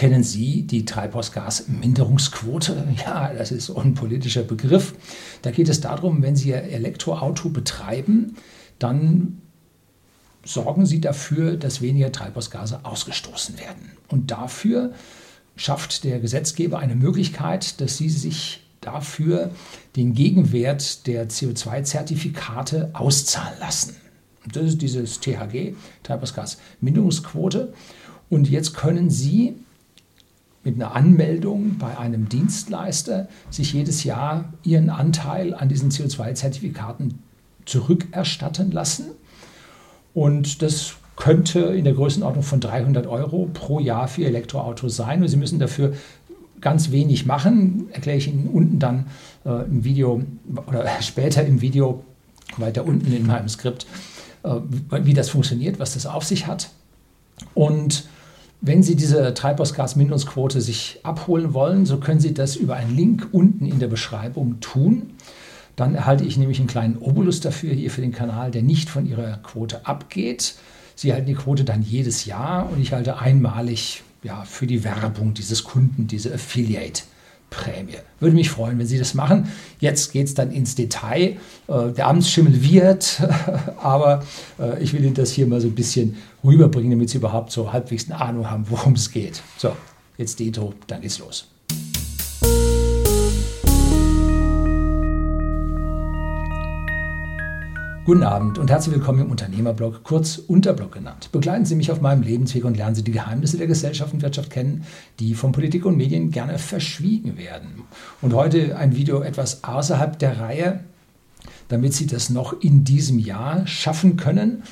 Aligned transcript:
Kennen 0.00 0.24
Sie 0.24 0.62
die 0.62 0.86
Treibhausgasminderungsquote? 0.86 2.88
Ja, 3.04 3.34
das 3.34 3.52
ist 3.52 3.68
ein 3.68 3.92
politischer 3.92 4.42
Begriff. 4.42 4.94
Da 5.42 5.50
geht 5.50 5.68
es 5.68 5.82
darum, 5.82 6.22
wenn 6.22 6.36
Sie 6.36 6.48
Ihr 6.48 6.62
Elektroauto 6.62 7.50
betreiben, 7.50 8.34
dann 8.78 9.42
sorgen 10.42 10.86
Sie 10.86 11.02
dafür, 11.02 11.58
dass 11.58 11.82
weniger 11.82 12.10
Treibhausgase 12.10 12.86
ausgestoßen 12.86 13.58
werden. 13.58 13.90
Und 14.08 14.30
dafür 14.30 14.94
schafft 15.54 16.04
der 16.04 16.18
Gesetzgeber 16.18 16.78
eine 16.78 16.94
Möglichkeit, 16.94 17.78
dass 17.82 17.98
Sie 17.98 18.08
sich 18.08 18.62
dafür 18.80 19.50
den 19.96 20.14
Gegenwert 20.14 21.06
der 21.08 21.28
CO2-Zertifikate 21.28 22.88
auszahlen 22.94 23.58
lassen. 23.60 23.96
Das 24.50 24.64
ist 24.64 24.80
dieses 24.80 25.20
THG, 25.20 25.74
Treibhausgasminderungsquote. 26.04 27.74
Und 28.30 28.48
jetzt 28.48 28.74
können 28.74 29.10
Sie 29.10 29.56
mit 30.62 30.74
einer 30.74 30.94
Anmeldung 30.94 31.78
bei 31.78 31.98
einem 31.98 32.28
Dienstleister 32.28 33.28
sich 33.50 33.72
jedes 33.72 34.04
Jahr 34.04 34.52
Ihren 34.62 34.90
Anteil 34.90 35.54
an 35.54 35.68
diesen 35.68 35.90
CO2-Zertifikaten 35.90 37.18
zurückerstatten 37.64 38.70
lassen. 38.70 39.06
Und 40.12 40.62
das 40.62 40.94
könnte 41.16 41.60
in 41.60 41.84
der 41.84 41.94
Größenordnung 41.94 42.42
von 42.42 42.60
300 42.60 43.06
Euro 43.06 43.48
pro 43.52 43.80
Jahr 43.80 44.08
für 44.08 44.22
Ihr 44.22 44.28
Elektroauto 44.28 44.88
sein. 44.88 45.22
Und 45.22 45.28
Sie 45.28 45.36
müssen 45.36 45.58
dafür 45.58 45.94
ganz 46.60 46.90
wenig 46.90 47.26
machen. 47.26 47.88
Erkläre 47.92 48.18
ich 48.18 48.28
Ihnen 48.28 48.48
unten 48.48 48.78
dann 48.78 49.06
äh, 49.44 49.64
im 49.64 49.84
Video 49.84 50.22
oder 50.66 50.86
später 51.00 51.44
im 51.44 51.60
Video 51.60 52.04
weiter 52.56 52.84
unten 52.84 53.12
in 53.12 53.26
meinem 53.26 53.48
Skript, 53.48 53.86
äh, 54.42 54.56
wie 54.90 55.14
das 55.14 55.30
funktioniert, 55.30 55.78
was 55.78 55.94
das 55.94 56.06
auf 56.06 56.24
sich 56.24 56.46
hat. 56.46 56.70
Und 57.54 58.08
wenn 58.60 58.82
Sie 58.82 58.94
diese 58.94 59.32
Treibhausgasminderungsquote 59.32 60.60
sich 60.60 61.00
abholen 61.02 61.54
wollen, 61.54 61.86
so 61.86 61.98
können 61.98 62.20
Sie 62.20 62.34
das 62.34 62.56
über 62.56 62.76
einen 62.76 62.94
Link 62.94 63.28
unten 63.32 63.64
in 63.64 63.78
der 63.78 63.88
Beschreibung 63.88 64.60
tun. 64.60 65.14
Dann 65.76 65.94
erhalte 65.94 66.24
ich 66.24 66.36
nämlich 66.36 66.58
einen 66.58 66.68
kleinen 66.68 66.98
Obolus 66.98 67.40
dafür 67.40 67.72
hier 67.72 67.90
für 67.90 68.02
den 68.02 68.12
Kanal, 68.12 68.50
der 68.50 68.62
nicht 68.62 68.90
von 68.90 69.06
Ihrer 69.06 69.38
Quote 69.38 69.86
abgeht. 69.86 70.56
Sie 70.94 71.08
erhalten 71.08 71.28
die 71.28 71.34
Quote 71.34 71.64
dann 71.64 71.82
jedes 71.82 72.26
Jahr 72.26 72.70
und 72.70 72.82
ich 72.82 72.92
halte 72.92 73.18
einmalig 73.18 74.02
ja, 74.22 74.44
für 74.44 74.66
die 74.66 74.84
Werbung 74.84 75.32
dieses 75.32 75.64
Kunden 75.64 76.06
diese 76.06 76.34
Affiliate. 76.34 77.04
Prämie. 77.50 77.96
Würde 78.20 78.34
mich 78.34 78.50
freuen, 78.50 78.78
wenn 78.78 78.86
Sie 78.86 78.98
das 78.98 79.14
machen. 79.14 79.50
Jetzt 79.80 80.12
geht 80.12 80.26
es 80.26 80.34
dann 80.34 80.50
ins 80.52 80.74
Detail. 80.76 81.36
Äh, 81.68 81.92
der 81.96 82.06
Amtsschimmel 82.06 82.62
wird, 82.62 83.22
aber 83.82 84.24
äh, 84.58 84.82
ich 84.82 84.92
will 84.92 85.04
Ihnen 85.04 85.14
das 85.14 85.32
hier 85.32 85.46
mal 85.46 85.60
so 85.60 85.68
ein 85.68 85.74
bisschen 85.74 86.16
rüberbringen, 86.44 86.90
damit 86.90 87.10
Sie 87.10 87.18
überhaupt 87.18 87.50
so 87.52 87.72
halbwegs 87.72 88.10
eine 88.10 88.20
Ahnung 88.20 88.50
haben, 88.50 88.64
worum 88.68 88.94
es 88.94 89.10
geht. 89.10 89.42
So, 89.58 89.72
jetzt 90.16 90.38
die 90.38 90.46
Intro, 90.46 90.74
dann 90.86 91.00
geht's 91.00 91.18
los. 91.18 91.48
Guten 98.06 98.22
Abend 98.22 98.58
und 98.58 98.70
herzlich 98.70 98.94
willkommen 98.94 99.20
im 99.20 99.30
Unternehmerblog, 99.30 100.04
kurz 100.04 100.38
Unterblog 100.38 100.92
genannt. 100.92 101.28
Begleiten 101.32 101.66
Sie 101.66 101.74
mich 101.74 101.92
auf 101.92 102.00
meinem 102.00 102.22
Lebensweg 102.22 102.64
und 102.64 102.74
lernen 102.74 102.94
Sie 102.94 103.04
die 103.04 103.12
Geheimnisse 103.12 103.58
der 103.58 103.66
Gesellschaft 103.66 104.14
und 104.14 104.22
Wirtschaft 104.22 104.48
kennen, 104.48 104.84
die 105.18 105.34
von 105.34 105.52
Politik 105.52 105.84
und 105.84 105.98
Medien 105.98 106.30
gerne 106.30 106.58
verschwiegen 106.58 107.36
werden. 107.36 107.82
Und 108.22 108.32
heute 108.32 108.78
ein 108.78 108.96
Video 108.96 109.20
etwas 109.20 109.64
außerhalb 109.64 110.18
der 110.18 110.40
Reihe, 110.40 110.80
damit 111.68 111.92
Sie 111.92 112.06
das 112.06 112.30
noch 112.30 112.58
in 112.62 112.84
diesem 112.84 113.18
Jahr 113.18 113.66
schaffen 113.66 114.16
können. 114.16 114.62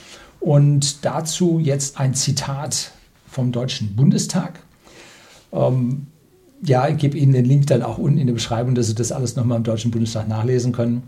Und 0.40 1.04
dazu 1.04 1.58
jetzt 1.58 2.00
ein 2.00 2.14
Zitat 2.14 2.92
vom 3.28 3.52
Deutschen 3.52 3.94
Bundestag. 3.94 4.58
Ähm, 5.52 6.06
ja, 6.62 6.88
ich 6.88 6.96
gebe 6.96 7.18
Ihnen 7.18 7.32
den 7.32 7.44
Link 7.44 7.66
dann 7.66 7.82
auch 7.82 7.98
unten 7.98 8.18
in 8.18 8.26
der 8.26 8.34
Beschreibung, 8.34 8.74
dass 8.74 8.86
Sie 8.86 8.94
das 8.94 9.12
alles 9.12 9.36
nochmal 9.36 9.58
im 9.58 9.64
Deutschen 9.64 9.90
Bundestag 9.90 10.28
nachlesen 10.28 10.72
können. 10.72 11.02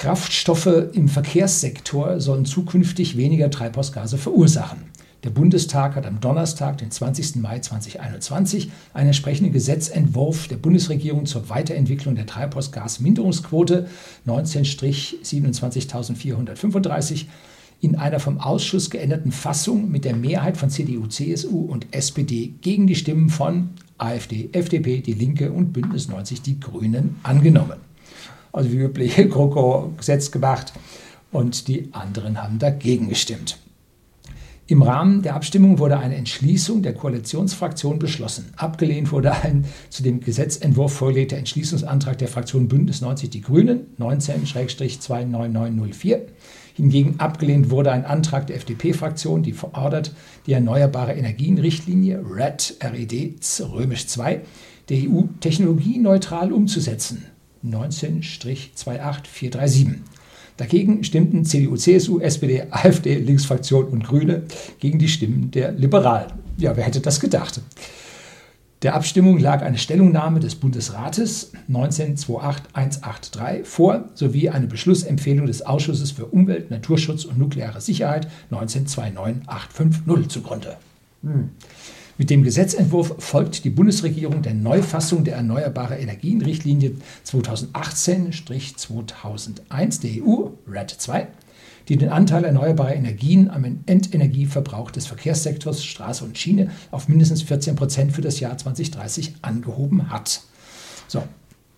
Kraftstoffe 0.00 0.88
im 0.94 1.08
Verkehrssektor 1.08 2.20
sollen 2.20 2.46
zukünftig 2.46 3.18
weniger 3.18 3.50
Treibhausgase 3.50 4.16
verursachen. 4.16 4.78
Der 5.24 5.28
Bundestag 5.28 5.94
hat 5.94 6.06
am 6.06 6.20
Donnerstag, 6.20 6.78
den 6.78 6.90
20. 6.90 7.36
Mai 7.36 7.58
2021, 7.58 8.70
einen 8.94 9.08
entsprechenden 9.08 9.52
Gesetzentwurf 9.52 10.48
der 10.48 10.56
Bundesregierung 10.56 11.26
zur 11.26 11.50
Weiterentwicklung 11.50 12.14
der 12.14 12.24
Treibhausgasminderungsquote 12.24 13.88
19-27435 14.26 17.26
in 17.82 17.96
einer 17.96 18.20
vom 18.20 18.40
Ausschuss 18.40 18.88
geänderten 18.88 19.32
Fassung 19.32 19.90
mit 19.90 20.06
der 20.06 20.16
Mehrheit 20.16 20.56
von 20.56 20.70
CDU, 20.70 21.08
CSU 21.08 21.60
und 21.60 21.88
SPD 21.90 22.54
gegen 22.62 22.86
die 22.86 22.96
Stimmen 22.96 23.28
von 23.28 23.68
AfD, 23.98 24.48
FDP, 24.52 25.02
Die 25.02 25.12
Linke 25.12 25.52
und 25.52 25.74
Bündnis 25.74 26.08
90 26.08 26.40
Die 26.40 26.58
Grünen 26.58 27.16
angenommen 27.22 27.89
also 28.52 28.70
wie 28.70 28.78
üblich 28.78 29.16
GroKo 29.30 29.92
Gesetz 29.96 30.30
gemacht 30.30 30.72
und 31.32 31.68
die 31.68 31.88
anderen 31.92 32.42
haben 32.42 32.58
dagegen 32.58 33.08
gestimmt. 33.08 33.58
Im 34.70 34.80
Rahmen 34.82 35.22
der 35.22 35.34
Abstimmung 35.34 35.80
wurde 35.80 35.98
eine 35.98 36.14
Entschließung 36.14 36.82
der 36.82 36.94
Koalitionsfraktion 36.94 37.98
beschlossen. 37.98 38.52
Abgelehnt 38.56 39.10
wurde 39.10 39.32
ein 39.32 39.64
zu 39.88 40.04
dem 40.04 40.20
Gesetzentwurf 40.20 40.92
vorgelegter 40.92 41.38
Entschließungsantrag 41.38 42.18
der 42.18 42.28
Fraktion 42.28 42.68
Bündnis 42.68 43.00
90 43.00 43.30
Die 43.30 43.40
Grünen 43.40 43.88
19-29904. 43.98 46.20
Hingegen 46.74 47.18
abgelehnt 47.18 47.70
wurde 47.70 47.90
ein 47.90 48.04
Antrag 48.04 48.46
der 48.46 48.54
FDP-Fraktion, 48.54 49.42
die 49.42 49.54
fordert, 49.54 50.14
die 50.46 50.52
Erneuerbare 50.52 51.14
Energienrichtlinie 51.14 52.24
RED, 52.32 52.76
RED 52.80 53.40
römisch 53.72 54.06
2 54.06 54.42
der 54.88 54.98
EU 54.98 55.22
technologieneutral 55.40 56.52
umzusetzen. 56.52 57.24
19-28437. 57.64 59.94
Dagegen 60.56 61.04
stimmten 61.04 61.44
CDU, 61.44 61.76
CSU, 61.76 62.18
SPD, 62.20 62.64
AfD, 62.70 63.18
Linksfraktion 63.18 63.86
und 63.86 64.04
Grüne 64.04 64.42
gegen 64.78 64.98
die 64.98 65.08
Stimmen 65.08 65.50
der 65.50 65.72
Liberalen. 65.72 66.32
Ja, 66.58 66.76
wer 66.76 66.84
hätte 66.84 67.00
das 67.00 67.18
gedacht? 67.18 67.60
Der 68.82 68.94
Abstimmung 68.94 69.38
lag 69.38 69.62
eine 69.62 69.76
Stellungnahme 69.76 70.40
des 70.40 70.54
Bundesrates 70.54 71.52
19-28183 71.70 73.64
vor 73.64 74.08
sowie 74.14 74.48
eine 74.48 74.66
Beschlussempfehlung 74.66 75.46
des 75.46 75.60
Ausschusses 75.62 76.12
für 76.12 76.24
Umwelt, 76.26 76.70
Naturschutz 76.70 77.26
und 77.26 77.38
nukleare 77.38 77.82
Sicherheit 77.82 78.28
19-29850 78.50 80.28
zugrunde. 80.28 80.78
Hm. 81.22 81.50
Mit 82.20 82.28
dem 82.28 82.42
Gesetzentwurf 82.42 83.14
folgt 83.18 83.64
die 83.64 83.70
Bundesregierung 83.70 84.42
der 84.42 84.52
Neufassung 84.52 85.24
der 85.24 85.36
Erneuerbare 85.36 85.96
Energien-Richtlinie 85.96 86.96
2018-2001 87.26 90.02
der 90.02 90.22
EU, 90.22 90.50
RED 90.70 90.90
2, 90.90 91.28
die 91.88 91.96
den 91.96 92.10
Anteil 92.10 92.44
erneuerbarer 92.44 92.94
Energien 92.94 93.48
am 93.48 93.64
Endenergieverbrauch 93.86 94.90
des 94.90 95.06
Verkehrssektors 95.06 95.82
Straße 95.82 96.22
und 96.22 96.36
Schiene 96.36 96.70
auf 96.90 97.08
mindestens 97.08 97.40
14 97.40 97.74
Prozent 97.74 98.12
für 98.12 98.20
das 98.20 98.38
Jahr 98.38 98.58
2030 98.58 99.36
angehoben 99.40 100.10
hat. 100.10 100.42
So, 101.08 101.22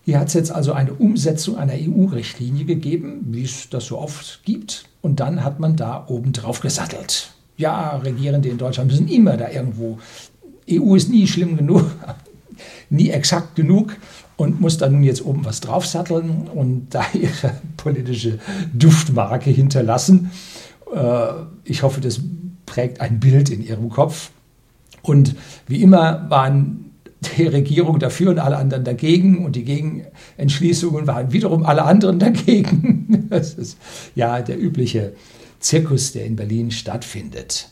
hier 0.04 0.18
hat 0.18 0.26
es 0.26 0.34
jetzt 0.34 0.50
also 0.50 0.72
eine 0.72 0.94
Umsetzung 0.94 1.56
einer 1.56 1.74
EU-Richtlinie 1.74 2.64
gegeben, 2.64 3.26
wie 3.28 3.44
es 3.44 3.70
das 3.70 3.86
so 3.86 3.96
oft 3.96 4.40
gibt, 4.44 4.86
und 5.02 5.20
dann 5.20 5.44
hat 5.44 5.60
man 5.60 5.76
da 5.76 6.04
oben 6.08 6.32
drauf 6.32 6.58
gesattelt. 6.58 7.32
Ja, 7.58 7.98
Regierende 7.98 8.48
in 8.48 8.58
Deutschland 8.58 8.90
müssen 8.90 9.06
immer 9.06 9.36
da 9.36 9.50
irgendwo 9.50 10.00
EU 10.70 10.94
ist 10.94 11.08
nie 11.08 11.26
schlimm 11.26 11.56
genug, 11.56 11.84
nie 12.90 13.10
exakt 13.10 13.56
genug 13.56 13.96
und 14.36 14.60
muss 14.60 14.78
da 14.78 14.88
nun 14.88 15.02
jetzt 15.02 15.24
oben 15.24 15.44
was 15.44 15.60
draufsatteln 15.60 16.48
und 16.48 16.88
da 16.90 17.04
ihre 17.12 17.54
politische 17.76 18.38
Duftmarke 18.72 19.50
hinterlassen. 19.50 20.30
Äh, 20.94 21.26
ich 21.64 21.82
hoffe, 21.82 22.00
das 22.00 22.20
prägt 22.66 23.00
ein 23.00 23.20
Bild 23.20 23.50
in 23.50 23.64
ihrem 23.64 23.88
Kopf. 23.88 24.30
Und 25.02 25.34
wie 25.66 25.82
immer 25.82 26.26
waren 26.30 26.92
die 27.36 27.46
Regierung 27.46 27.98
dafür 27.98 28.30
und 28.30 28.38
alle 28.38 28.56
anderen 28.56 28.84
dagegen 28.84 29.44
und 29.44 29.56
die 29.56 29.64
Gegenentschließungen 29.64 31.06
waren 31.06 31.32
wiederum 31.32 31.64
alle 31.64 31.84
anderen 31.84 32.18
dagegen. 32.20 33.28
Das 33.30 33.54
ist 33.54 33.78
ja 34.14 34.40
der 34.40 34.60
übliche 34.60 35.12
Zirkus, 35.60 36.12
der 36.12 36.24
in 36.24 36.36
Berlin 36.36 36.70
stattfindet. 36.70 37.68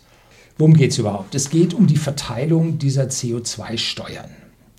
Worum 0.60 0.74
geht 0.74 0.90
es 0.90 0.98
überhaupt? 0.98 1.34
Es 1.34 1.48
geht 1.48 1.72
um 1.72 1.86
die 1.86 1.96
Verteilung 1.96 2.76
dieser 2.76 3.04
CO2-Steuern, 3.04 4.28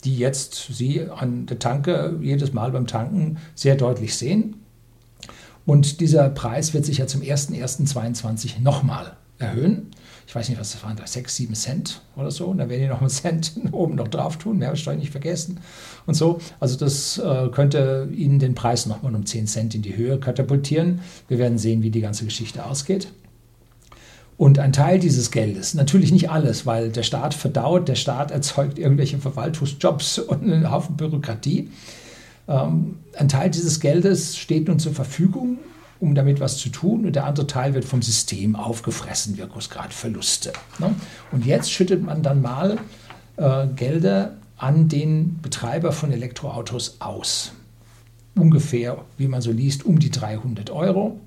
die 0.03 0.15
jetzt 0.15 0.67
Sie 0.71 1.09
an 1.09 1.47
der 1.47 1.57
Tanke 1.57 2.19
jedes 2.21 2.53
Mal 2.53 2.69
beim 2.69 2.85
Tanken 2.85 3.39
sehr 3.55 3.73
deutlich 3.75 4.15
sehen. 4.15 4.57
Und 5.65 5.99
dieser 5.99 6.29
Preis 6.29 6.75
wird 6.75 6.85
sich 6.85 6.99
ja 6.99 7.07
zum 7.07 7.21
01.01.2022 7.21 8.61
nochmal 8.61 9.17
erhöhen. 9.39 9.87
Ich 10.27 10.35
weiß 10.35 10.49
nicht, 10.49 10.59
was 10.59 10.71
das 10.71 10.83
waren, 10.83 10.97
da 10.97 11.07
6, 11.07 11.35
7 11.35 11.55
Cent 11.55 12.01
oder 12.15 12.29
so. 12.29 12.45
Und 12.45 12.59
da 12.59 12.69
werden 12.69 12.83
die 12.83 12.87
noch 12.87 13.01
einen 13.01 13.09
Cent 13.09 13.53
oben 13.71 13.95
noch 13.95 14.07
drauf 14.07 14.37
tun, 14.37 14.59
Mehrwertsteuer 14.59 14.97
nicht 14.97 15.11
vergessen 15.11 15.61
und 16.05 16.13
so. 16.13 16.37
Also 16.59 16.77
das 16.77 17.17
äh, 17.17 17.49
könnte 17.51 18.07
Ihnen 18.15 18.37
den 18.37 18.53
Preis 18.53 18.85
nochmal 18.85 19.15
um 19.15 19.25
10 19.25 19.47
Cent 19.47 19.73
in 19.73 19.81
die 19.81 19.97
Höhe 19.97 20.19
katapultieren. 20.19 21.01
Wir 21.27 21.39
werden 21.39 21.57
sehen, 21.57 21.81
wie 21.81 21.89
die 21.89 22.01
ganze 22.01 22.25
Geschichte 22.25 22.63
ausgeht. 22.63 23.07
Und 24.41 24.57
ein 24.57 24.73
Teil 24.73 24.97
dieses 24.97 25.29
Geldes, 25.29 25.75
natürlich 25.75 26.11
nicht 26.11 26.31
alles, 26.31 26.65
weil 26.65 26.89
der 26.89 27.03
Staat 27.03 27.35
verdaut, 27.35 27.87
der 27.87 27.93
Staat 27.93 28.31
erzeugt 28.31 28.79
irgendwelche 28.79 29.19
Verwaltungsjobs 29.19 30.17
und 30.17 30.41
einen 30.41 30.71
Haufen 30.71 30.97
Bürokratie. 30.97 31.69
Ähm, 32.47 32.97
ein 33.15 33.27
Teil 33.27 33.51
dieses 33.51 33.79
Geldes 33.79 34.39
steht 34.39 34.67
nun 34.67 34.79
zur 34.79 34.93
Verfügung, 34.93 35.59
um 35.99 36.15
damit 36.15 36.39
was 36.39 36.57
zu 36.57 36.69
tun, 36.69 37.05
und 37.05 37.15
der 37.15 37.25
andere 37.25 37.45
Teil 37.45 37.75
wird 37.75 37.85
vom 37.85 38.01
System 38.01 38.55
aufgefressen, 38.55 39.37
Wirkungsgradverluste. 39.37 40.53
Ne? 40.79 40.95
Und 41.31 41.45
jetzt 41.45 41.71
schüttet 41.71 42.01
man 42.01 42.23
dann 42.23 42.41
mal 42.41 42.79
äh, 43.37 43.67
Gelder 43.75 44.37
an 44.57 44.87
den 44.89 45.39
Betreiber 45.43 45.91
von 45.91 46.11
Elektroautos 46.11 46.95
aus. 46.97 47.51
Ungefähr, 48.33 49.05
wie 49.19 49.27
man 49.27 49.41
so 49.41 49.51
liest, 49.51 49.85
um 49.85 49.99
die 49.99 50.09
300 50.09 50.71
Euro. 50.71 51.19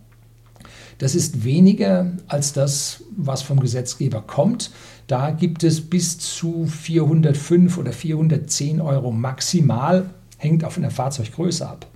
Das 0.99 1.15
ist 1.15 1.45
weniger 1.45 2.13
als 2.29 2.53
das, 2.53 3.03
was 3.17 3.43
vom 3.43 3.61
Gesetzgeber 3.61 4.23
kommt. 4.23 4.71
Da 5.07 5.31
gibt 5.31 5.65
es 5.65 5.81
bis 5.81 6.19
zu 6.19 6.67
405 6.67 7.79
oder 7.79 7.93
410 7.93 8.81
Euro 8.81 9.11
maximal, 9.11 10.11
hängt 10.39 10.65
auch 10.65 10.73
von 10.73 10.83
der 10.83 10.91
Fahrzeuggröße 10.91 11.69
ab. 11.69 11.87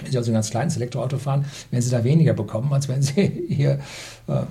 Wenn 0.00 0.10
Sie 0.10 0.18
also 0.18 0.30
ein 0.30 0.34
ganz 0.34 0.50
kleines 0.50 0.76
Elektroauto 0.76 1.18
fahren, 1.18 1.44
werden 1.70 1.82
Sie 1.82 1.90
da 1.90 2.04
weniger 2.04 2.34
bekommen, 2.34 2.72
als 2.72 2.88
wenn 2.88 3.02
Sie 3.02 3.46
hier 3.48 3.80
äh, 4.26 4.42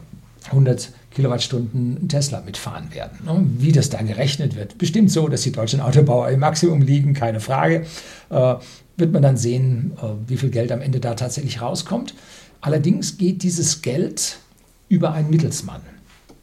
100 0.47 0.91
Kilowattstunden 1.11 2.07
Tesla 2.07 2.41
mitfahren 2.41 2.93
werden. 2.93 3.19
Ne? 3.25 3.45
Wie 3.57 3.71
das 3.71 3.89
da 3.89 4.01
gerechnet 4.01 4.55
wird, 4.55 4.77
bestimmt 4.77 5.11
so, 5.11 5.27
dass 5.27 5.41
die 5.41 5.51
deutschen 5.51 5.81
Autobauer 5.81 6.29
im 6.29 6.39
Maximum 6.39 6.81
liegen, 6.81 7.13
keine 7.13 7.39
Frage. 7.39 7.85
Äh, 8.29 8.55
wird 8.97 9.11
man 9.11 9.21
dann 9.21 9.37
sehen, 9.37 9.93
äh, 10.01 10.29
wie 10.29 10.37
viel 10.37 10.49
Geld 10.49 10.71
am 10.71 10.81
Ende 10.81 10.99
da 10.99 11.15
tatsächlich 11.15 11.61
rauskommt. 11.61 12.13
Allerdings 12.65 13.19
geht 13.19 13.43
dieses 13.43 13.83
Geld 13.83 14.39
über 14.89 15.11
einen 15.11 15.29
Mittelsmann. 15.29 15.81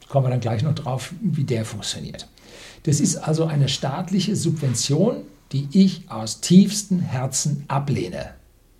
Kommen 0.07 0.25
wir 0.25 0.29
dann 0.29 0.39
gleich 0.39 0.63
noch 0.63 0.73
drauf, 0.73 1.13
wie 1.21 1.43
der 1.43 1.65
funktioniert. 1.65 2.29
Das 2.83 3.01
ist 3.01 3.17
also 3.17 3.43
eine 3.43 3.67
staatliche 3.67 4.37
Subvention, 4.37 5.23
die 5.51 5.67
ich 5.73 6.09
aus 6.09 6.39
tiefstem 6.39 7.01
Herzen 7.01 7.65
ablehne. 7.67 8.35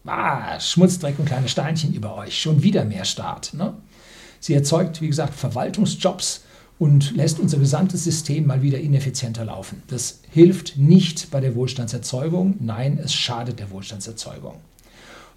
Ah, 0.06 0.58
Schmutzdreck 0.58 1.20
und 1.20 1.26
kleine 1.26 1.50
Steinchen 1.50 1.94
über 1.94 2.16
euch, 2.16 2.40
schon 2.40 2.64
wieder 2.64 2.86
mehr 2.86 3.04
Staat. 3.04 3.54
Ne? 3.54 3.74
Sie 4.40 4.54
erzeugt, 4.54 5.02
wie 5.02 5.08
gesagt, 5.08 5.34
Verwaltungsjobs 5.34 6.46
und 6.80 7.14
lässt 7.14 7.42
unser 7.42 7.58
gesamtes 7.58 8.06
System 8.06 8.48
mal 8.48 8.62
wieder 8.62 8.80
ineffizienter 8.80 9.44
laufen. 9.44 9.84
Das 9.88 10.22
hilft 10.32 10.78
nicht 10.78 11.30
bei 11.30 11.42
der 11.42 11.56
Wohlstandserzeugung, 11.56 12.56
nein, 12.62 12.98
es 13.04 13.14
schadet 13.14 13.60
der 13.60 13.70
Wohlstandserzeugung. 13.70 14.62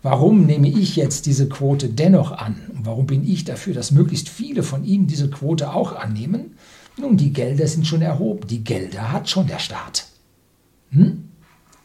Warum 0.08 0.46
nehme 0.46 0.68
ich 0.68 0.94
jetzt 0.94 1.26
diese 1.26 1.48
Quote 1.48 1.88
dennoch 1.88 2.30
an? 2.30 2.54
Und 2.72 2.86
warum 2.86 3.06
bin 3.06 3.28
ich 3.28 3.42
dafür, 3.42 3.74
dass 3.74 3.90
möglichst 3.90 4.28
viele 4.28 4.62
von 4.62 4.84
Ihnen 4.84 5.08
diese 5.08 5.28
Quote 5.28 5.72
auch 5.72 5.96
annehmen? 5.96 6.54
Nun, 6.96 7.16
die 7.16 7.32
Gelder 7.32 7.66
sind 7.66 7.88
schon 7.88 8.02
erhoben. 8.02 8.46
Die 8.46 8.62
Gelder 8.62 9.10
hat 9.10 9.28
schon 9.28 9.48
der 9.48 9.58
Staat. 9.58 10.06
Hm? 10.90 11.24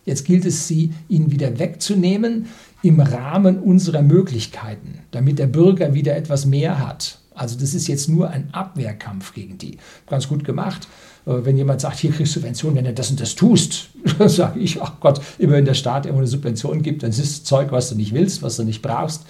Jetzt 0.05 0.25
gilt 0.25 0.45
es, 0.45 0.67
sie 0.67 0.93
ihnen 1.07 1.31
wieder 1.31 1.57
wegzunehmen 1.57 2.45
im 2.83 2.99
Rahmen 2.99 3.57
unserer 3.57 4.03
Möglichkeiten, 4.03 4.99
damit 5.09 5.39
der 5.39 5.47
Bürger 5.47 5.95
wieder 5.95 6.15
etwas 6.15 6.45
mehr 6.45 6.77
hat. 6.77 7.17
Also 7.33 7.57
das 7.57 7.73
ist 7.73 7.87
jetzt 7.87 8.07
nur 8.07 8.29
ein 8.29 8.53
Abwehrkampf 8.53 9.33
gegen 9.33 9.57
die. 9.57 9.77
Ganz 10.05 10.27
gut 10.27 10.43
gemacht. 10.43 10.87
Äh, 11.25 11.45
wenn 11.45 11.57
jemand 11.57 11.81
sagt, 11.81 11.99
hier 11.99 12.11
kriegst 12.11 12.35
du 12.35 12.39
Subventionen, 12.39 12.77
wenn 12.77 12.85
du 12.85 12.93
das 12.93 13.09
und 13.09 13.19
das 13.19 13.35
tust, 13.35 13.89
dann 14.17 14.29
sage 14.29 14.59
ich, 14.59 14.81
ach 14.81 14.93
Gott, 14.99 15.21
immer 15.37 15.53
wenn 15.53 15.65
der 15.65 15.73
Staat 15.73 16.05
irgendwo 16.05 16.21
eine 16.21 16.27
Subvention 16.27 16.81
gibt, 16.81 17.03
dann 17.03 17.11
ist 17.11 17.19
es 17.19 17.43
Zeug, 17.43 17.71
was 17.71 17.89
du 17.89 17.95
nicht 17.95 18.13
willst, 18.13 18.41
was 18.41 18.57
du 18.57 18.63
nicht 18.63 18.81
brauchst. 18.81 19.25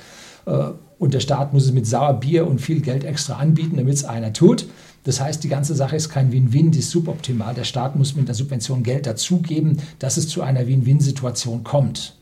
Äh, 0.45 0.69
und 0.99 1.13
der 1.13 1.19
Staat 1.19 1.53
muss 1.53 1.65
es 1.65 1.71
mit 1.71 1.88
Sauerbier 1.88 2.45
und 2.47 2.61
viel 2.61 2.81
Geld 2.81 3.03
extra 3.03 3.35
anbieten, 3.35 3.77
damit 3.77 3.95
es 3.95 4.03
einer 4.03 4.33
tut. 4.33 4.67
Das 5.03 5.19
heißt, 5.19 5.43
die 5.43 5.49
ganze 5.49 5.73
Sache 5.73 5.95
ist 5.95 6.09
kein 6.09 6.31
Win-Win, 6.31 6.71
die 6.71 6.79
ist 6.79 6.91
suboptimal. 6.91 7.55
Der 7.55 7.63
Staat 7.63 7.95
muss 7.95 8.15
mit 8.15 8.27
der 8.27 8.35
Subvention 8.35 8.83
Geld 8.83 9.07
dazugeben, 9.07 9.77
dass 9.97 10.17
es 10.17 10.27
zu 10.27 10.43
einer 10.43 10.67
Win-Win-Situation 10.67 11.63
kommt. 11.63 12.15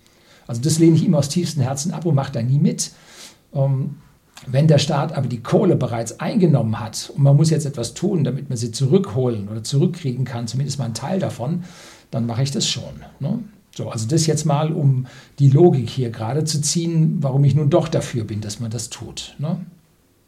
Also 0.47 0.61
das 0.61 0.79
lehne 0.79 0.95
ich 0.95 1.05
immer 1.05 1.17
aus 1.17 1.27
tiefstem 1.29 1.61
Herzen 1.61 1.91
ab 1.91 2.05
und 2.05 2.15
mache 2.15 2.31
da 2.31 2.41
nie 2.41 2.57
mit. 2.57 2.91
Ähm, 3.53 3.97
wenn 4.47 4.67
der 4.67 4.77
Staat 4.77 5.13
aber 5.13 5.27
die 5.27 5.41
Kohle 5.41 5.75
bereits 5.75 6.19
eingenommen 6.19 6.79
hat 6.79 7.11
und 7.15 7.23
man 7.23 7.35
muss 7.35 7.49
jetzt 7.49 7.65
etwas 7.65 7.93
tun, 7.93 8.23
damit 8.23 8.49
man 8.49 8.57
sie 8.57 8.71
zurückholen 8.71 9.49
oder 9.49 9.63
zurückkriegen 9.63 10.25
kann, 10.25 10.47
zumindest 10.47 10.79
mal 10.79 10.85
einen 10.85 10.93
Teil 10.93 11.19
davon, 11.19 11.63
dann 12.11 12.25
mache 12.25 12.43
ich 12.43 12.51
das 12.51 12.67
schon. 12.67 13.03
Ne? 13.19 13.39
So, 13.75 13.89
also 13.89 14.07
das 14.07 14.25
jetzt 14.25 14.45
mal, 14.45 14.71
um 14.71 15.07
die 15.39 15.49
Logik 15.49 15.89
hier 15.89 16.09
gerade 16.09 16.43
zu 16.43 16.61
ziehen, 16.61 17.17
warum 17.21 17.43
ich 17.43 17.55
nun 17.55 17.69
doch 17.69 17.87
dafür 17.87 18.23
bin, 18.23 18.41
dass 18.41 18.59
man 18.59 18.71
das 18.71 18.89
tut. 18.89 19.35
Ne? 19.39 19.59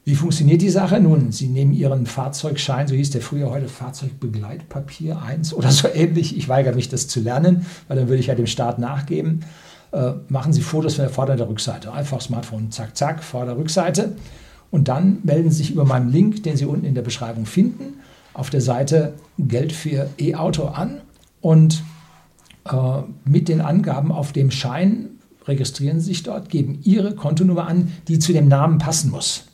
Wie 0.03 0.15
funktioniert 0.15 0.61
die 0.61 0.69
Sache? 0.69 0.99
Nun, 0.99 1.31
Sie 1.31 1.47
nehmen 1.47 1.73
Ihren 1.73 2.05
Fahrzeugschein, 2.05 2.87
so 2.87 2.95
hieß 2.95 3.11
der 3.11 3.21
früher 3.21 3.51
heute 3.51 3.67
Fahrzeugbegleitpapier 3.67 5.21
1 5.21 5.53
oder 5.53 5.71
so 5.71 5.87
ähnlich. 5.87 6.35
Ich 6.35 6.49
weigere 6.49 6.73
mich, 6.73 6.89
das 6.89 7.07
zu 7.07 7.19
lernen, 7.19 7.65
weil 7.87 7.97
dann 7.97 8.07
würde 8.07 8.19
ich 8.19 8.27
ja 8.27 8.35
dem 8.35 8.47
Staat 8.47 8.79
nachgeben 8.79 9.41
äh, 9.91 10.13
machen 10.29 10.53
Sie 10.53 10.61
Fotos 10.61 10.95
von 10.95 11.03
der 11.03 11.13
Vorder- 11.13 11.33
und 11.33 11.39
der 11.39 11.49
Rückseite. 11.49 11.91
Einfach 11.91 12.21
Smartphone, 12.21 12.71
zack, 12.71 12.95
zack, 12.95 13.23
Vorder-, 13.23 13.57
Rückseite. 13.57 14.15
Und 14.69 14.87
dann 14.87 15.19
melden 15.23 15.51
Sie 15.51 15.57
sich 15.57 15.71
über 15.71 15.85
meinen 15.85 16.09
Link, 16.09 16.43
den 16.43 16.55
Sie 16.55 16.65
unten 16.65 16.85
in 16.85 16.95
der 16.95 17.01
Beschreibung 17.01 17.45
finden, 17.45 17.99
auf 18.33 18.49
der 18.49 18.61
Seite 18.61 19.13
Geld 19.37 19.73
für 19.73 20.09
E-Auto 20.17 20.65
an 20.65 21.01
und 21.41 21.83
äh, 22.69 23.01
mit 23.25 23.49
den 23.49 23.59
Angaben 23.59 24.11
auf 24.11 24.31
dem 24.31 24.51
Schein 24.51 25.09
registrieren 25.45 25.99
Sie 25.99 26.07
sich 26.07 26.23
dort, 26.23 26.49
geben 26.49 26.79
Ihre 26.83 27.15
Kontonummer 27.15 27.67
an, 27.67 27.91
die 28.07 28.19
zu 28.19 28.31
dem 28.31 28.47
Namen 28.47 28.77
passen 28.77 29.11
muss. 29.11 29.45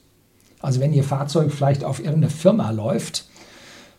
Also 0.60 0.80
wenn 0.80 0.94
Ihr 0.94 1.04
Fahrzeug 1.04 1.52
vielleicht 1.52 1.84
auf 1.84 2.00
irgendeine 2.00 2.30
Firma 2.30 2.70
läuft 2.72 3.28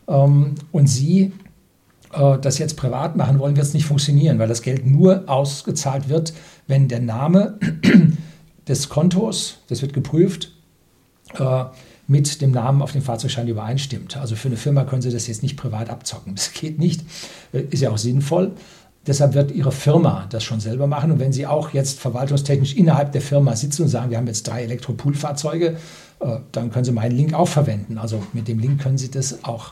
ähm, 0.07 0.55
und 0.71 0.87
Sie 0.87 1.33
das 2.11 2.57
jetzt 2.57 2.75
privat 2.75 3.15
machen 3.15 3.39
wollen, 3.39 3.55
wird 3.55 3.67
es 3.67 3.73
nicht 3.73 3.85
funktionieren, 3.85 4.39
weil 4.39 4.47
das 4.47 4.61
Geld 4.61 4.85
nur 4.85 5.23
ausgezahlt 5.27 6.09
wird, 6.09 6.33
wenn 6.67 6.87
der 6.87 7.01
Name 7.01 7.59
des 8.67 8.89
Kontos, 8.89 9.57
das 9.67 9.81
wird 9.81 9.93
geprüft, 9.93 10.51
äh, 11.37 11.65
mit 12.07 12.41
dem 12.41 12.49
Namen 12.51 12.81
auf 12.81 12.91
dem 12.91 13.03
Fahrzeugschein 13.03 13.47
übereinstimmt. 13.47 14.17
Also 14.17 14.35
für 14.35 14.47
eine 14.47 14.57
Firma 14.57 14.83
können 14.83 15.03
Sie 15.03 15.11
das 15.11 15.27
jetzt 15.27 15.43
nicht 15.43 15.57
privat 15.57 15.91
abzocken. 15.91 16.33
Das 16.33 16.53
geht 16.53 16.79
nicht, 16.79 17.03
äh, 17.53 17.61
ist 17.69 17.81
ja 17.81 17.91
auch 17.91 17.99
sinnvoll. 17.99 18.53
Deshalb 19.05 19.35
wird 19.35 19.51
Ihre 19.51 19.71
Firma 19.71 20.25
das 20.31 20.43
schon 20.43 20.59
selber 20.59 20.87
machen. 20.87 21.11
Und 21.11 21.19
wenn 21.19 21.31
Sie 21.31 21.45
auch 21.45 21.71
jetzt 21.73 21.99
verwaltungstechnisch 21.99 22.75
innerhalb 22.75 23.11
der 23.11 23.21
Firma 23.21 23.55
sitzen 23.55 23.83
und 23.83 23.89
sagen, 23.89 24.09
wir 24.09 24.17
haben 24.17 24.27
jetzt 24.27 24.47
drei 24.47 24.63
Elektropool-Fahrzeuge, 24.63 25.77
dann 26.51 26.69
können 26.69 26.83
Sie 26.83 26.91
meinen 26.91 27.15
Link 27.15 27.33
auch 27.33 27.47
verwenden. 27.47 27.97
Also 27.97 28.21
mit 28.33 28.47
dem 28.49 28.59
Link 28.59 28.81
können 28.81 28.97
Sie 28.97 29.09
das 29.09 29.45
auch 29.45 29.71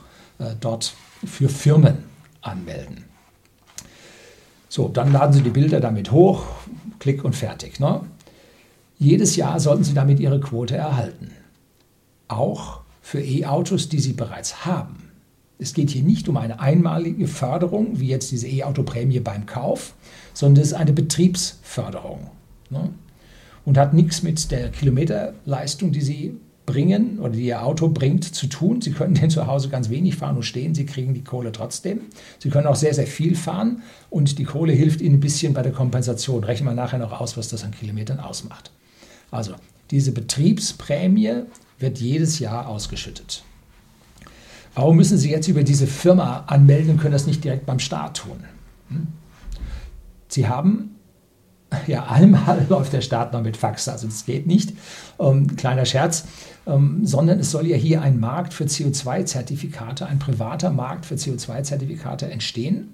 dort 0.61 0.93
für 1.25 1.49
Firmen 1.49 1.97
anmelden. 2.41 3.05
So, 4.69 4.87
dann 4.89 5.11
laden 5.11 5.33
Sie 5.33 5.41
die 5.41 5.49
Bilder 5.49 5.79
damit 5.79 6.11
hoch, 6.11 6.45
klick 6.99 7.23
und 7.23 7.35
fertig. 7.35 7.79
Ne? 7.79 8.01
Jedes 8.99 9.35
Jahr 9.35 9.59
sollten 9.59 9.83
Sie 9.83 9.93
damit 9.93 10.19
Ihre 10.19 10.39
Quote 10.39 10.75
erhalten. 10.75 11.31
Auch 12.27 12.81
für 13.01 13.21
E-Autos, 13.21 13.89
die 13.89 13.99
Sie 13.99 14.13
bereits 14.13 14.65
haben. 14.65 15.11
Es 15.59 15.73
geht 15.73 15.89
hier 15.89 16.03
nicht 16.03 16.27
um 16.27 16.37
eine 16.37 16.59
einmalige 16.59 17.27
Förderung, 17.27 17.99
wie 17.99 18.07
jetzt 18.07 18.31
diese 18.31 18.47
E-Auto-Prämie 18.47 19.19
beim 19.19 19.45
Kauf, 19.45 19.95
sondern 20.33 20.61
es 20.61 20.69
ist 20.69 20.73
eine 20.75 20.93
Betriebsförderung. 20.93 22.29
Ne? 22.69 22.89
Und 23.65 23.77
hat 23.77 23.93
nichts 23.93 24.23
mit 24.23 24.51
der 24.51 24.69
Kilometerleistung, 24.69 25.91
die 25.91 26.01
Sie 26.01 26.35
bringen 26.67 27.17
oder 27.19 27.31
die 27.31 27.45
ihr 27.45 27.63
Auto 27.63 27.87
bringt, 27.87 28.23
zu 28.23 28.45
tun. 28.45 28.81
Sie 28.81 28.91
können 28.91 29.15
den 29.15 29.31
zu 29.31 29.47
Hause 29.47 29.69
ganz 29.69 29.89
wenig 29.89 30.17
fahren 30.17 30.35
und 30.35 30.43
stehen, 30.43 30.75
Sie 30.75 30.85
kriegen 30.85 31.15
die 31.15 31.23
Kohle 31.23 31.51
trotzdem. 31.51 32.01
Sie 32.37 32.51
können 32.51 32.67
auch 32.67 32.75
sehr, 32.75 32.93
sehr 32.93 33.07
viel 33.07 33.35
fahren 33.35 33.81
und 34.11 34.37
die 34.37 34.43
Kohle 34.43 34.73
hilft 34.73 35.01
Ihnen 35.01 35.15
ein 35.15 35.19
bisschen 35.19 35.53
bei 35.53 35.63
der 35.63 35.71
Kompensation. 35.71 36.43
Rechnen 36.43 36.69
wir 36.69 36.75
nachher 36.75 36.99
noch 36.99 37.19
aus, 37.19 37.37
was 37.37 37.47
das 37.47 37.63
an 37.63 37.71
Kilometern 37.71 38.19
ausmacht. 38.19 38.69
Also 39.31 39.53
diese 39.89 40.11
Betriebsprämie 40.11 41.43
wird 41.79 41.99
jedes 41.99 42.37
Jahr 42.37 42.67
ausgeschüttet. 42.67 43.43
Warum 44.75 44.97
müssen 44.97 45.17
Sie 45.17 45.31
jetzt 45.31 45.47
über 45.47 45.63
diese 45.63 45.87
Firma 45.87 46.43
anmelden 46.47 46.91
und 46.91 46.97
können 46.99 47.13
das 47.13 47.25
nicht 47.25 47.43
direkt 47.43 47.65
beim 47.65 47.79
Staat 47.79 48.17
tun? 48.17 48.43
Hm? 48.89 49.07
Sie 50.27 50.47
haben 50.47 50.96
ja, 51.87 52.07
einmal 52.07 52.65
läuft 52.69 52.93
der 52.93 53.01
Staat 53.01 53.33
noch 53.33 53.41
mit 53.41 53.57
Fax, 53.57 53.87
also 53.87 54.07
das 54.07 54.25
geht 54.25 54.47
nicht. 54.47 54.73
Ähm, 55.19 55.55
kleiner 55.55 55.85
Scherz, 55.85 56.25
ähm, 56.65 57.01
sondern 57.03 57.39
es 57.39 57.51
soll 57.51 57.67
ja 57.67 57.77
hier 57.77 58.01
ein 58.01 58.19
Markt 58.19 58.53
für 58.53 58.65
CO2-Zertifikate, 58.65 60.05
ein 60.05 60.19
privater 60.19 60.69
Markt 60.69 61.05
für 61.05 61.15
CO2-Zertifikate 61.15 62.29
entstehen. 62.29 62.93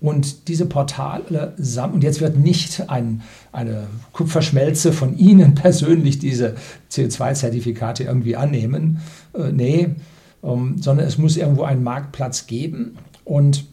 Und 0.00 0.48
diese 0.48 0.66
Portale, 0.66 1.54
und 1.92 2.02
jetzt 2.02 2.20
wird 2.20 2.36
nicht 2.36 2.90
ein, 2.90 3.22
eine 3.52 3.86
Kupferschmelze 4.12 4.92
von 4.92 5.16
Ihnen 5.16 5.54
persönlich 5.54 6.18
diese 6.18 6.56
CO2-Zertifikate 6.90 8.02
irgendwie 8.02 8.34
annehmen, 8.34 9.00
äh, 9.32 9.52
nee, 9.52 9.90
ähm, 10.42 10.76
sondern 10.80 11.06
es 11.06 11.18
muss 11.18 11.36
irgendwo 11.36 11.62
einen 11.62 11.84
Marktplatz 11.84 12.48
geben. 12.48 12.98
Und 13.24 13.64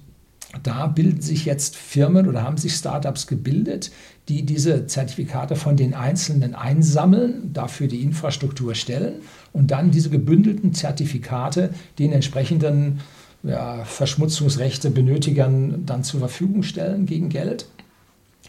da 0.63 0.88
bilden 0.88 1.22
sich 1.22 1.46
jetzt 1.46 1.75
Firmen 1.75 2.27
oder 2.27 2.44
haben 2.44 2.58
sich 2.58 2.74
Startups 2.74 3.27
gebildet, 3.27 3.91
die 4.29 4.44
diese 4.44 4.88
Zertifikate 4.88 5.56
von 5.56 5.77
den 5.77 5.94
Einzelnen 5.94 6.56
einsammeln, 6.56 7.53
dafür 7.53 7.88
die 7.88 8.01
Infrastruktur 8.01 8.74
stellen 8.74 9.22
und 9.53 9.72
dann 9.72 9.91
diese 9.91 10.10
gebündelten 10.10 10.74
Zertifikate 10.74 11.72
den 12.00 12.12
entsprechenden 12.12 13.00
ja, 13.44 13.84
Verschmutzungsrechte 13.86 14.89
benötigern 14.89 15.86
dann 15.86 16.03
zur 16.03 16.20
Verfügung 16.20 16.63
stellen 16.63 17.06
gegen 17.06 17.29
Geld. 17.29 17.68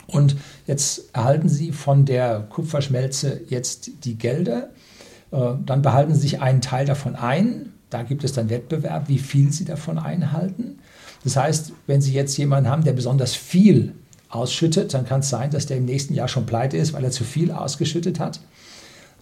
Und 0.07 0.37
jetzt 0.66 1.14
erhalten 1.14 1.49
Sie 1.49 1.71
von 1.71 2.04
der 2.04 2.40
Kupferschmelze 2.40 3.42
jetzt 3.49 4.04
die 4.04 4.16
Gelder. 4.16 4.71
Äh, 5.30 5.52
dann 5.64 5.83
behalten 5.83 6.14
Sie 6.14 6.21
sich 6.21 6.40
einen 6.40 6.61
Teil 6.61 6.87
davon 6.87 7.14
ein. 7.14 7.73
Da 7.90 8.02
gibt 8.02 8.25
es 8.25 8.33
dann 8.33 8.50
Wettbewerb, 8.50 9.09
wie 9.09 9.19
viel 9.19 9.52
Sie 9.52 9.64
davon 9.64 9.99
einhalten. 9.99 10.79
Das 11.24 11.36
heißt, 11.36 11.72
wenn 11.86 12.00
Sie 12.00 12.12
jetzt 12.12 12.36
jemanden 12.36 12.70
haben, 12.70 12.84
der 12.84 12.92
besonders 12.92 13.34
viel 13.34 13.94
ausschüttet, 14.30 14.94
dann 14.94 15.04
kann 15.04 15.20
es 15.20 15.28
sein, 15.28 15.50
dass 15.50 15.66
der 15.66 15.76
im 15.76 15.84
nächsten 15.84 16.14
Jahr 16.14 16.28
schon 16.28 16.46
pleite 16.46 16.76
ist, 16.76 16.92
weil 16.92 17.04
er 17.04 17.10
zu 17.10 17.24
viel 17.24 17.50
ausgeschüttet 17.50 18.20
hat. 18.20 18.40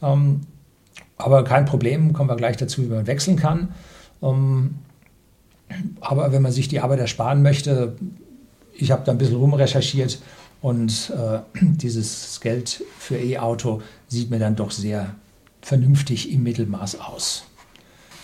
Ähm, 0.02 0.42
aber 1.16 1.44
kein 1.44 1.64
Problem, 1.64 2.12
kommen 2.12 2.30
wir 2.30 2.36
gleich 2.36 2.56
dazu, 2.56 2.82
wie 2.82 2.86
man 2.86 3.06
wechseln 3.06 3.36
kann. 3.36 3.74
Ähm, 4.22 4.76
aber 6.00 6.32
wenn 6.32 6.42
man 6.42 6.52
sich 6.52 6.68
die 6.68 6.80
Arbeit 6.80 7.00
ersparen 7.00 7.42
möchte, 7.42 7.96
ich 8.74 8.90
habe 8.90 9.02
da 9.04 9.12
ein 9.12 9.18
bisschen 9.18 9.36
rumrecherchiert 9.36 10.20
und 10.60 11.12
äh, 11.16 11.40
dieses 11.60 12.40
Geld 12.40 12.84
für 12.98 13.16
E-Auto 13.16 13.82
sieht 14.08 14.30
mir 14.30 14.38
dann 14.38 14.56
doch 14.56 14.70
sehr 14.70 15.14
vernünftig 15.60 16.32
im 16.32 16.44
Mittelmaß 16.44 17.00
aus. 17.00 17.44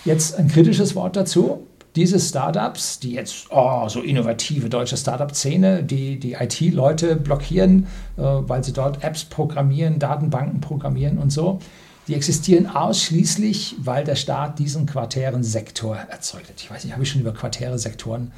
Jetzt 0.04 0.36
ein 0.36 0.48
kritisches 0.48 0.94
Wort 0.94 1.16
dazu. 1.16 1.66
Diese 1.96 2.18
Startups, 2.18 2.98
die 2.98 3.12
jetzt 3.12 3.46
oh, 3.50 3.88
so 3.88 4.00
innovative 4.00 4.68
deutsche 4.68 4.96
Startup-Szene, 4.96 5.84
die 5.84 6.18
die 6.18 6.32
IT-Leute 6.32 7.14
blockieren, 7.14 7.86
äh, 8.16 8.22
weil 8.22 8.64
sie 8.64 8.72
dort 8.72 9.04
Apps 9.04 9.24
programmieren, 9.24 10.00
Datenbanken 10.00 10.60
programmieren 10.60 11.18
und 11.18 11.30
so, 11.30 11.60
die 12.08 12.14
existieren 12.14 12.66
ausschließlich, 12.66 13.76
weil 13.78 14.04
der 14.04 14.16
Staat 14.16 14.58
diesen 14.58 14.86
Quartärensektor 14.86 15.96
erzeugt 15.96 16.48
hat. 16.48 16.60
Ich 16.60 16.70
weiß 16.70 16.84
nicht, 16.84 16.92
habe 16.92 17.04
ich 17.04 17.10
schon 17.10 17.20
über 17.20 17.32
Quartäre, 17.32 17.78
Sektoren 17.78 18.32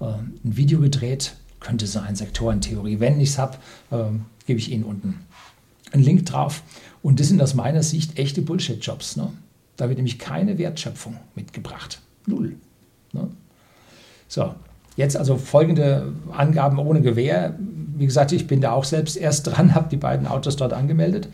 äh, 0.00 0.04
ein 0.04 0.38
Video 0.42 0.80
gedreht? 0.80 1.34
Könnte 1.58 1.86
sein, 1.86 2.14
Sektorentheorie. 2.14 3.00
Wenn 3.00 3.20
ich 3.20 3.30
es 3.30 3.38
habe, 3.38 3.58
äh, 3.90 4.04
gebe 4.46 4.58
ich 4.58 4.70
Ihnen 4.70 4.84
unten 4.84 5.26
einen 5.92 6.04
Link 6.04 6.26
drauf. 6.26 6.62
Und 7.02 7.20
das 7.20 7.28
sind 7.28 7.42
aus 7.42 7.54
meiner 7.54 7.82
Sicht 7.82 8.18
echte 8.18 8.42
Bullshit-Jobs. 8.42 9.16
Ne? 9.16 9.32
Da 9.76 9.88
wird 9.88 9.98
nämlich 9.98 10.18
keine 10.18 10.58
Wertschöpfung 10.58 11.16
mitgebracht. 11.34 12.00
Null. 12.26 12.56
Ne? 13.12 13.28
So, 14.28 14.54
jetzt 14.96 15.16
also 15.16 15.36
folgende 15.36 16.12
Angaben 16.32 16.78
ohne 16.78 17.00
Gewähr. 17.00 17.56
Wie 17.96 18.06
gesagt, 18.06 18.32
ich 18.32 18.46
bin 18.46 18.60
da 18.60 18.72
auch 18.72 18.84
selbst 18.84 19.16
erst 19.16 19.46
dran, 19.46 19.74
habe 19.74 19.88
die 19.90 19.96
beiden 19.96 20.26
Autos 20.26 20.56
dort 20.56 20.72
angemeldet. 20.72 21.28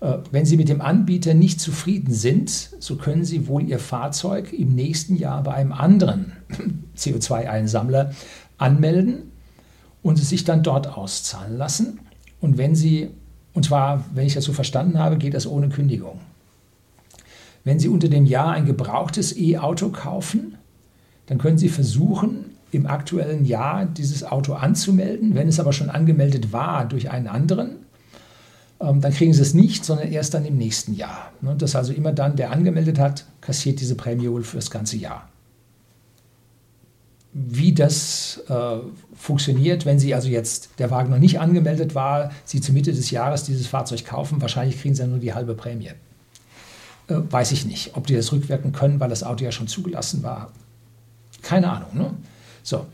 Äh, 0.00 0.18
wenn 0.30 0.44
Sie 0.44 0.56
mit 0.56 0.68
dem 0.68 0.80
Anbieter 0.80 1.34
nicht 1.34 1.60
zufrieden 1.60 2.12
sind, 2.12 2.50
so 2.50 2.96
können 2.96 3.24
Sie 3.24 3.46
wohl 3.46 3.62
Ihr 3.62 3.78
Fahrzeug 3.78 4.52
im 4.52 4.74
nächsten 4.74 5.16
Jahr 5.16 5.42
bei 5.42 5.54
einem 5.54 5.72
anderen 5.72 6.32
CO2-Einsammler 6.96 8.12
anmelden 8.58 9.30
und 10.02 10.18
es 10.18 10.28
sich 10.28 10.44
dann 10.44 10.62
dort 10.62 10.96
auszahlen 10.96 11.56
lassen. 11.56 12.00
Und 12.40 12.58
wenn 12.58 12.74
Sie, 12.74 13.10
und 13.54 13.64
zwar, 13.64 14.04
wenn 14.12 14.26
ich 14.26 14.34
das 14.34 14.44
so 14.44 14.52
verstanden 14.52 14.98
habe, 14.98 15.16
geht 15.16 15.34
das 15.34 15.46
ohne 15.46 15.68
Kündigung. 15.68 16.18
Wenn 17.64 17.78
Sie 17.78 17.88
unter 17.88 18.08
dem 18.08 18.26
Jahr 18.26 18.50
ein 18.50 18.66
gebrauchtes 18.66 19.36
E-Auto 19.36 19.90
kaufen, 19.90 20.56
dann 21.32 21.38
können 21.38 21.56
Sie 21.56 21.70
versuchen, 21.70 22.56
im 22.72 22.86
aktuellen 22.86 23.46
Jahr 23.46 23.86
dieses 23.86 24.22
Auto 24.22 24.52
anzumelden. 24.52 25.34
Wenn 25.34 25.48
es 25.48 25.58
aber 25.58 25.72
schon 25.72 25.88
angemeldet 25.88 26.52
war 26.52 26.86
durch 26.86 27.10
einen 27.10 27.26
anderen, 27.26 27.76
ähm, 28.80 29.00
dann 29.00 29.14
kriegen 29.14 29.32
sie 29.32 29.40
es 29.40 29.54
nicht, 29.54 29.82
sondern 29.82 30.12
erst 30.12 30.34
dann 30.34 30.44
im 30.44 30.58
nächsten 30.58 30.94
Jahr. 30.94 31.32
Ne? 31.40 31.54
Das 31.56 31.74
also 31.74 31.94
immer 31.94 32.12
dann, 32.12 32.36
der 32.36 32.50
angemeldet 32.50 32.98
hat, 32.98 33.24
kassiert 33.40 33.80
diese 33.80 33.94
Prämie 33.94 34.28
wohl 34.28 34.42
für 34.42 34.56
das 34.56 34.70
ganze 34.70 34.98
Jahr. 34.98 35.26
Wie 37.32 37.72
das 37.72 38.42
äh, 38.50 38.76
funktioniert, 39.14 39.86
wenn 39.86 39.98
Sie 39.98 40.14
also 40.14 40.28
jetzt, 40.28 40.68
der 40.78 40.90
Wagen 40.90 41.08
noch 41.10 41.18
nicht 41.18 41.40
angemeldet 41.40 41.94
war, 41.94 42.30
Sie 42.44 42.60
zur 42.60 42.74
Mitte 42.74 42.92
des 42.92 43.10
Jahres 43.10 43.44
dieses 43.44 43.66
Fahrzeug 43.66 44.04
kaufen, 44.04 44.42
wahrscheinlich 44.42 44.78
kriegen 44.82 44.94
Sie 44.94 45.00
ja 45.00 45.08
nur 45.08 45.18
die 45.18 45.32
halbe 45.32 45.54
Prämie. 45.54 45.92
Äh, 47.08 47.14
weiß 47.30 47.52
ich 47.52 47.64
nicht, 47.64 47.96
ob 47.96 48.06
die 48.06 48.16
das 48.16 48.32
rückwirken 48.32 48.72
können, 48.72 49.00
weil 49.00 49.08
das 49.08 49.22
Auto 49.22 49.44
ja 49.44 49.50
schon 49.50 49.66
zugelassen 49.66 50.22
war. 50.22 50.52
Keine 51.42 51.70
Ahnung. 51.70 51.88
Ne? 51.94 52.10
So, 52.62 52.86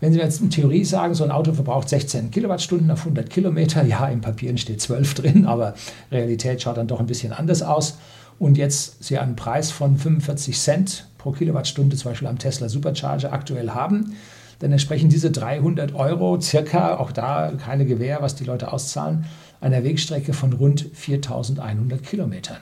wenn 0.00 0.12
Sie 0.12 0.18
jetzt 0.18 0.40
in 0.40 0.50
Theorie 0.50 0.84
sagen, 0.84 1.14
so 1.14 1.24
ein 1.24 1.30
Auto 1.30 1.52
verbraucht 1.52 1.88
16 1.88 2.30
Kilowattstunden 2.30 2.90
auf 2.90 3.00
100 3.00 3.28
Kilometer, 3.28 3.84
ja, 3.84 4.06
im 4.08 4.22
Papieren 4.22 4.56
steht 4.56 4.80
12 4.80 5.14
drin, 5.14 5.46
aber 5.46 5.74
Realität 6.10 6.62
schaut 6.62 6.78
dann 6.78 6.88
doch 6.88 7.00
ein 7.00 7.06
bisschen 7.06 7.32
anders 7.32 7.62
aus. 7.62 7.98
Und 8.38 8.56
jetzt 8.56 9.04
Sie 9.04 9.18
einen 9.18 9.36
Preis 9.36 9.70
von 9.70 9.98
45 9.98 10.58
Cent 10.58 11.06
pro 11.18 11.32
Kilowattstunde 11.32 11.96
zum 11.96 12.10
Beispiel 12.10 12.28
am 12.28 12.38
Tesla 12.38 12.70
Supercharger 12.70 13.34
aktuell 13.34 13.70
haben, 13.70 14.16
dann 14.60 14.72
entsprechen 14.72 15.10
diese 15.10 15.30
300 15.30 15.94
Euro 15.94 16.40
circa, 16.40 16.96
auch 16.96 17.12
da 17.12 17.52
keine 17.58 17.84
Gewähr, 17.84 18.22
was 18.22 18.34
die 18.34 18.44
Leute 18.44 18.72
auszahlen, 18.72 19.26
einer 19.60 19.84
Wegstrecke 19.84 20.32
von 20.32 20.54
rund 20.54 20.86
4100 20.94 22.02
Kilometern, 22.02 22.58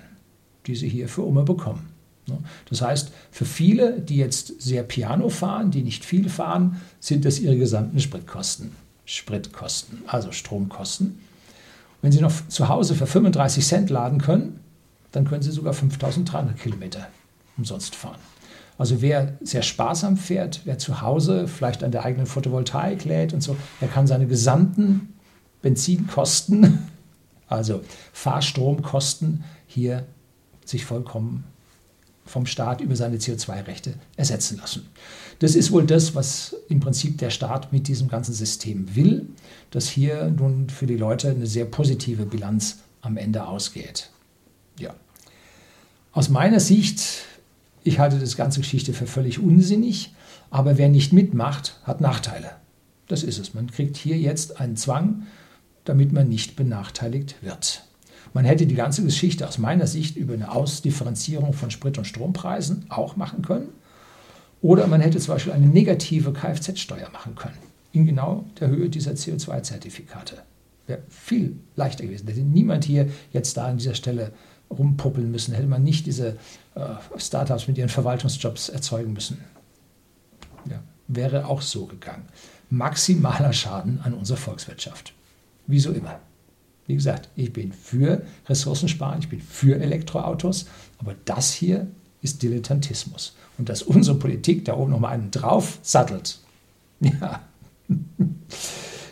die 0.66 0.74
Sie 0.74 0.88
hier 0.88 1.08
für 1.08 1.22
Umme 1.22 1.44
bekommen. 1.44 1.97
Ne? 2.28 2.38
Das 2.68 2.82
heißt, 2.82 3.12
für 3.30 3.44
viele, 3.44 4.00
die 4.00 4.16
jetzt 4.16 4.60
sehr 4.60 4.82
Piano 4.82 5.28
fahren, 5.28 5.70
die 5.70 5.82
nicht 5.82 6.04
viel 6.04 6.28
fahren, 6.28 6.80
sind 7.00 7.24
das 7.24 7.38
ihre 7.38 7.56
gesamten 7.56 8.00
Spritkosten. 8.00 8.72
Spritkosten, 9.04 10.02
also 10.06 10.32
Stromkosten. 10.32 11.18
Wenn 12.02 12.12
Sie 12.12 12.20
noch 12.20 12.32
zu 12.48 12.68
Hause 12.68 12.94
für 12.94 13.06
35 13.06 13.66
Cent 13.66 13.90
laden 13.90 14.20
können, 14.20 14.60
dann 15.12 15.24
können 15.24 15.42
Sie 15.42 15.50
sogar 15.50 15.72
5300 15.72 16.58
Kilometer 16.58 17.08
umsonst 17.56 17.94
fahren. 17.94 18.18
Also 18.76 19.02
wer 19.02 19.36
sehr 19.40 19.62
sparsam 19.62 20.16
fährt, 20.16 20.60
wer 20.64 20.78
zu 20.78 21.00
Hause 21.00 21.48
vielleicht 21.48 21.82
an 21.82 21.90
der 21.90 22.04
eigenen 22.04 22.26
Photovoltaik 22.26 23.04
lädt 23.04 23.32
und 23.32 23.42
so, 23.42 23.56
der 23.80 23.88
kann 23.88 24.06
seine 24.06 24.26
gesamten 24.26 25.14
Benzinkosten, 25.62 26.78
also 27.48 27.82
Fahrstromkosten, 28.12 29.42
hier 29.66 30.06
sich 30.64 30.84
vollkommen 30.84 31.44
vom 32.28 32.46
Staat 32.46 32.80
über 32.80 32.96
seine 32.96 33.16
CO2-Rechte 33.16 33.94
ersetzen 34.16 34.58
lassen. 34.58 34.86
Das 35.38 35.54
ist 35.54 35.70
wohl 35.70 35.86
das, 35.86 36.14
was 36.14 36.56
im 36.68 36.80
Prinzip 36.80 37.18
der 37.18 37.30
Staat 37.30 37.72
mit 37.72 37.88
diesem 37.88 38.08
ganzen 38.08 38.34
System 38.34 38.94
will, 38.94 39.26
dass 39.70 39.88
hier 39.88 40.30
nun 40.30 40.68
für 40.68 40.86
die 40.86 40.96
Leute 40.96 41.30
eine 41.30 41.46
sehr 41.46 41.64
positive 41.64 42.26
Bilanz 42.26 42.78
am 43.00 43.16
Ende 43.16 43.46
ausgeht. 43.46 44.10
Ja. 44.78 44.94
Aus 46.12 46.28
meiner 46.28 46.60
Sicht, 46.60 47.02
ich 47.84 47.98
halte 47.98 48.18
das 48.18 48.36
ganze 48.36 48.60
Geschichte 48.60 48.92
für 48.92 49.06
völlig 49.06 49.38
unsinnig, 49.38 50.12
aber 50.50 50.78
wer 50.78 50.88
nicht 50.88 51.12
mitmacht, 51.12 51.80
hat 51.84 52.00
Nachteile. 52.00 52.50
Das 53.06 53.22
ist 53.22 53.38
es. 53.38 53.54
Man 53.54 53.70
kriegt 53.70 53.96
hier 53.96 54.18
jetzt 54.18 54.60
einen 54.60 54.76
Zwang, 54.76 55.26
damit 55.84 56.12
man 56.12 56.28
nicht 56.28 56.56
benachteiligt 56.56 57.36
wird. 57.42 57.84
Man 58.32 58.44
hätte 58.44 58.66
die 58.66 58.74
ganze 58.74 59.02
Geschichte 59.02 59.46
aus 59.46 59.58
meiner 59.58 59.86
Sicht 59.86 60.16
über 60.16 60.34
eine 60.34 60.50
Ausdifferenzierung 60.50 61.52
von 61.52 61.70
Sprit- 61.70 61.98
und 61.98 62.04
Strompreisen 62.04 62.86
auch 62.88 63.16
machen 63.16 63.42
können. 63.42 63.68
Oder 64.60 64.86
man 64.86 65.00
hätte 65.00 65.18
zum 65.18 65.34
Beispiel 65.34 65.52
eine 65.52 65.66
negative 65.66 66.32
Kfz-Steuer 66.32 67.10
machen 67.10 67.34
können, 67.34 67.58
in 67.92 68.06
genau 68.06 68.44
der 68.58 68.68
Höhe 68.68 68.88
dieser 68.88 69.12
CO2-Zertifikate. 69.12 70.42
Wäre 70.86 71.02
viel 71.08 71.56
leichter 71.76 72.04
gewesen. 72.04 72.26
Hätte 72.26 72.40
niemand 72.40 72.84
hier 72.84 73.08
jetzt 73.32 73.56
da 73.56 73.66
an 73.66 73.78
dieser 73.78 73.94
Stelle 73.94 74.32
rumpuppeln 74.70 75.30
müssen, 75.30 75.54
hätte 75.54 75.66
man 75.66 75.82
nicht 75.82 76.06
diese 76.06 76.36
äh, 76.74 76.80
Startups 77.16 77.68
mit 77.68 77.78
ihren 77.78 77.88
Verwaltungsjobs 77.88 78.68
erzeugen 78.68 79.12
müssen. 79.12 79.38
Ja, 80.68 80.82
wäre 81.06 81.46
auch 81.46 81.62
so 81.62 81.86
gegangen. 81.86 82.26
Maximaler 82.70 83.52
Schaden 83.52 84.00
an 84.02 84.12
unserer 84.12 84.36
Volkswirtschaft. 84.36 85.14
Wie 85.66 85.80
so 85.80 85.92
immer. 85.92 86.20
Wie 86.88 86.94
gesagt, 86.94 87.28
ich 87.36 87.52
bin 87.52 87.72
für 87.72 88.22
Ressourcensparen, 88.48 89.20
ich 89.20 89.28
bin 89.28 89.40
für 89.40 89.78
Elektroautos, 89.78 90.66
aber 90.96 91.14
das 91.26 91.52
hier 91.52 91.86
ist 92.22 92.42
Dilettantismus. 92.42 93.36
Und 93.58 93.68
dass 93.68 93.82
unsere 93.82 94.18
Politik 94.18 94.64
da 94.64 94.74
oben 94.74 94.92
nochmal 94.92 95.12
einen 95.12 95.30
drauf 95.30 95.78
sattelt, 95.82 96.40
ja, 97.00 97.42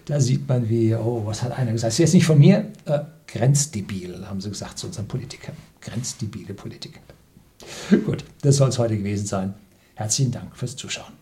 da 0.06 0.20
sieht 0.20 0.48
man 0.48 0.68
wie, 0.68 0.94
oh, 0.94 1.22
was 1.26 1.42
hat 1.42 1.52
einer 1.52 1.72
gesagt? 1.72 1.90
Das 1.90 1.94
ist 1.94 1.98
jetzt 1.98 2.14
nicht 2.14 2.26
von 2.26 2.38
mir, 2.38 2.72
äh, 2.86 3.00
grenzdebil, 3.26 4.26
haben 4.26 4.40
sie 4.40 4.48
gesagt 4.48 4.78
zu 4.78 4.86
unseren 4.86 5.06
Politikern. 5.06 5.54
Grenzdebile 5.82 6.54
Politiker. 6.54 7.00
Gut, 8.04 8.24
das 8.40 8.56
soll 8.56 8.70
es 8.70 8.78
heute 8.78 8.96
gewesen 8.96 9.26
sein. 9.26 9.54
Herzlichen 9.94 10.32
Dank 10.32 10.56
fürs 10.56 10.76
Zuschauen. 10.76 11.12